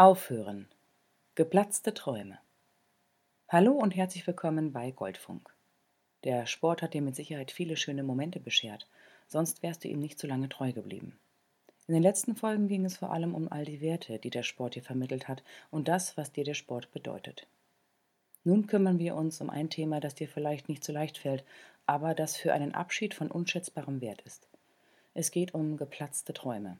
[0.00, 0.68] Aufhören.
[1.34, 2.38] Geplatzte Träume.
[3.48, 5.52] Hallo und herzlich willkommen bei Goldfunk.
[6.22, 8.86] Der Sport hat dir mit Sicherheit viele schöne Momente beschert,
[9.26, 11.18] sonst wärst du ihm nicht so lange treu geblieben.
[11.88, 14.76] In den letzten Folgen ging es vor allem um all die Werte, die der Sport
[14.76, 17.48] dir vermittelt hat und das, was dir der Sport bedeutet.
[18.44, 21.42] Nun kümmern wir uns um ein Thema, das dir vielleicht nicht so leicht fällt,
[21.86, 24.46] aber das für einen Abschied von unschätzbarem Wert ist.
[25.14, 26.78] Es geht um geplatzte Träume.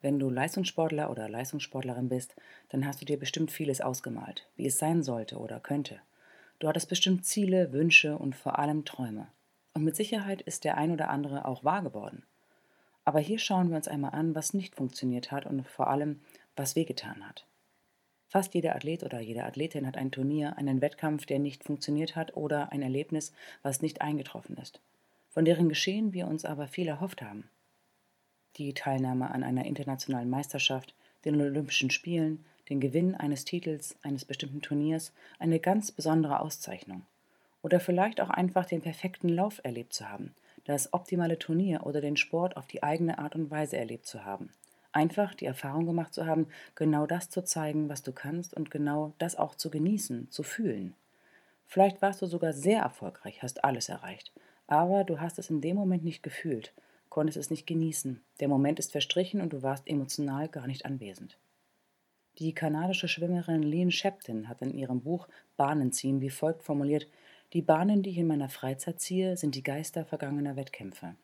[0.00, 2.36] Wenn du Leistungssportler oder Leistungssportlerin bist,
[2.68, 6.00] dann hast du dir bestimmt vieles ausgemalt, wie es sein sollte oder könnte.
[6.60, 9.26] Du hattest bestimmt Ziele, Wünsche und vor allem Träume.
[9.74, 12.22] Und mit Sicherheit ist der ein oder andere auch wahr geworden.
[13.04, 16.20] Aber hier schauen wir uns einmal an, was nicht funktioniert hat und vor allem,
[16.54, 17.46] was wehgetan hat.
[18.28, 22.36] Fast jeder Athlet oder jede Athletin hat ein Turnier, einen Wettkampf, der nicht funktioniert hat
[22.36, 23.32] oder ein Erlebnis,
[23.62, 24.80] was nicht eingetroffen ist,
[25.28, 27.48] von deren Geschehen wir uns aber viel erhofft haben
[28.58, 34.60] die Teilnahme an einer internationalen Meisterschaft, den Olympischen Spielen, den Gewinn eines Titels, eines bestimmten
[34.60, 37.02] Turniers, eine ganz besondere Auszeichnung.
[37.62, 42.16] Oder vielleicht auch einfach den perfekten Lauf erlebt zu haben, das optimale Turnier oder den
[42.16, 44.50] Sport auf die eigene Art und Weise erlebt zu haben.
[44.92, 49.12] Einfach die Erfahrung gemacht zu haben, genau das zu zeigen, was du kannst und genau
[49.18, 50.94] das auch zu genießen, zu fühlen.
[51.66, 54.32] Vielleicht warst du sogar sehr erfolgreich, hast alles erreicht,
[54.66, 56.72] aber du hast es in dem Moment nicht gefühlt,
[57.18, 58.22] konntest es nicht genießen.
[58.38, 61.36] Der Moment ist verstrichen und du warst emotional gar nicht anwesend.
[62.38, 67.08] Die kanadische Schwimmerin Lynn Shepton hat in ihrem Buch Bahnen ziehen wie folgt formuliert:
[67.54, 71.16] Die Bahnen, die ich in meiner Freizeit ziehe, sind die Geister vergangener Wettkämpfe.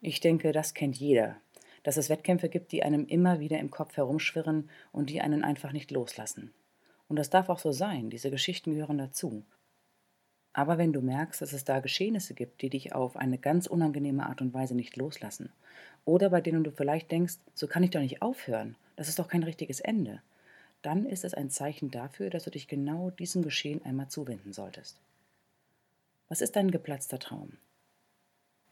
[0.00, 1.36] Ich denke, das kennt jeder,
[1.84, 5.70] dass es Wettkämpfe gibt, die einem immer wieder im Kopf herumschwirren und die einen einfach
[5.70, 6.52] nicht loslassen.
[7.06, 9.44] Und das darf auch so sein, diese Geschichten gehören dazu.
[10.52, 14.26] Aber wenn du merkst, dass es da Geschehnisse gibt, die dich auf eine ganz unangenehme
[14.26, 15.50] Art und Weise nicht loslassen,
[16.04, 19.28] oder bei denen du vielleicht denkst, so kann ich doch nicht aufhören, das ist doch
[19.28, 20.20] kein richtiges Ende,
[20.82, 25.00] dann ist es ein Zeichen dafür, dass du dich genau diesem Geschehen einmal zuwenden solltest.
[26.28, 27.56] Was ist dein geplatzter Traum?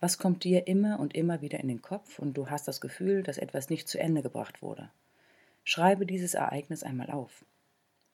[0.00, 3.22] Was kommt dir immer und immer wieder in den Kopf und du hast das Gefühl,
[3.22, 4.90] dass etwas nicht zu Ende gebracht wurde?
[5.62, 7.44] Schreibe dieses Ereignis einmal auf.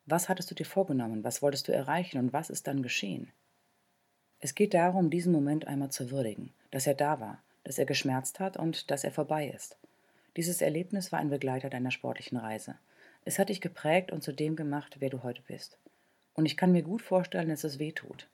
[0.04, 1.24] Was hattest du dir vorgenommen?
[1.24, 3.32] Was wolltest du erreichen und was ist dann geschehen?
[4.40, 8.38] Es geht darum, diesen Moment einmal zu würdigen, dass er da war, dass er geschmerzt
[8.38, 9.76] hat und dass er vorbei ist.
[10.36, 12.76] Dieses Erlebnis war ein Begleiter deiner sportlichen Reise.
[13.24, 15.78] Es hat dich geprägt und zu dem gemacht, wer du heute bist.
[16.34, 18.28] Und ich kann mir gut vorstellen, dass es weh tut.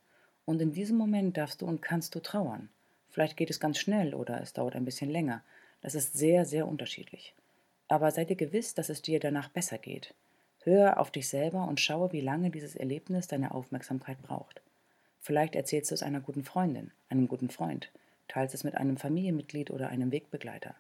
[0.44, 2.68] Und in diesem Moment darfst du und kannst du trauern.
[3.08, 5.42] Vielleicht geht es ganz schnell oder es dauert ein bisschen länger.
[5.82, 7.34] Das ist sehr, sehr unterschiedlich.
[7.86, 10.14] Aber sei dir gewiss, dass es dir danach besser geht.
[10.64, 14.62] Hör auf dich selber und schaue, wie lange dieses Erlebnis deine Aufmerksamkeit braucht.
[15.22, 17.93] Vielleicht erzählst du es einer guten Freundin, einem guten Freund,
[18.27, 20.75] teilst es mit einem Familienmitglied oder einem Wegbegleiter.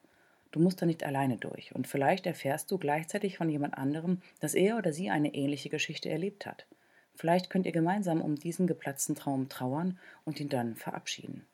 [0.50, 4.54] Du musst da nicht alleine durch und vielleicht erfährst du gleichzeitig von jemand anderem, dass
[4.54, 6.66] er oder sie eine ähnliche Geschichte erlebt hat.
[7.14, 11.46] Vielleicht könnt ihr gemeinsam um diesen geplatzten Traum trauern und ihn dann verabschieden.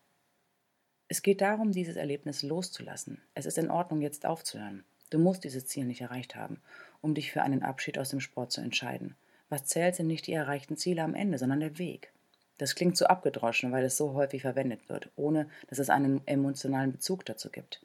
[1.09, 3.21] Es geht darum, dieses Erlebnis loszulassen.
[3.35, 4.85] Es ist in Ordnung, jetzt aufzuhören.
[5.11, 6.63] Du musst dieses Ziel nicht erreicht haben,
[7.03, 9.15] um dich für einen Abschied aus dem Sport zu entscheiden.
[9.51, 12.13] Was zählt, sind nicht die erreichten Ziele am Ende, sondern der Weg.
[12.59, 16.93] Das klingt so abgedroschen, weil es so häufig verwendet wird, ohne dass es einen emotionalen
[16.93, 17.81] Bezug dazu gibt.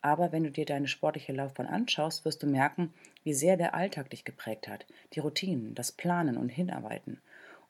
[0.00, 2.92] Aber wenn du dir deine sportliche Laufbahn anschaust, wirst du merken,
[3.22, 7.20] wie sehr der Alltag dich geprägt hat, die Routinen, das Planen und Hinarbeiten.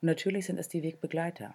[0.01, 1.55] Und natürlich sind es die Wegbegleiter.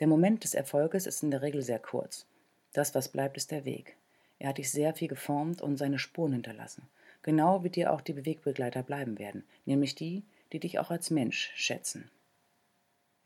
[0.00, 2.26] Der Moment des Erfolges ist in der Regel sehr kurz.
[2.72, 3.96] Das, was bleibt, ist der Weg.
[4.38, 6.88] Er hat dich sehr viel geformt und seine Spuren hinterlassen.
[7.22, 10.22] Genau wie dir auch die Wegbegleiter bleiben werden, nämlich die,
[10.52, 12.10] die dich auch als Mensch schätzen.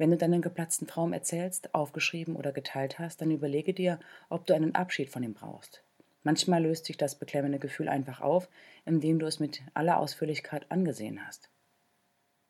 [0.00, 4.00] Wenn du deinen geplatzten Traum erzählst, aufgeschrieben oder geteilt hast, dann überlege dir,
[4.31, 5.85] ob du einen Abschied von ihm brauchst.
[6.23, 8.49] Manchmal löst sich das beklemmende Gefühl einfach auf,
[8.87, 11.50] indem du es mit aller Ausführlichkeit angesehen hast.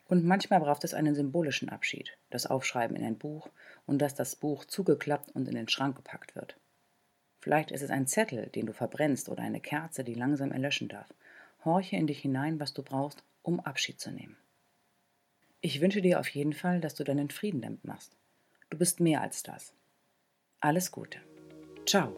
[0.04, 3.48] Und manchmal braucht es einen symbolischen Abschied, das Aufschreiben in ein Buch
[3.84, 6.56] und dass das Buch zugeklappt und in den Schrank gepackt wird.
[7.40, 11.12] Vielleicht ist es ein Zettel, den du verbrennst oder eine Kerze, die langsam erlöschen darf.
[11.64, 14.36] Horche in dich hinein, was du brauchst, um Abschied zu nehmen.
[15.60, 18.16] Ich wünsche dir auf jeden Fall, dass du deinen Frieden damit machst.
[18.70, 19.74] Du bist mehr als das.
[20.60, 21.18] Alles Gute.
[21.86, 22.16] Ciao.